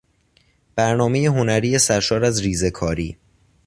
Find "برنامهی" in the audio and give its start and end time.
0.75-1.25